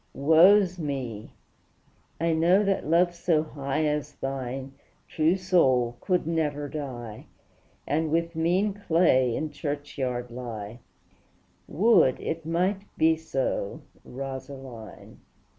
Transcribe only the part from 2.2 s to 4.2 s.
know that love so high As